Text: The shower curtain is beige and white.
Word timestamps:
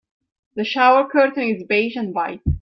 The 0.55 0.63
shower 0.63 1.07
curtain 1.07 1.43
is 1.43 1.61
beige 1.63 1.95
and 1.95 2.11
white. 2.11 2.41